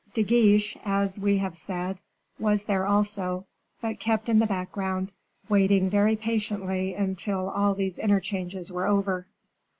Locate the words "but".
3.83-3.99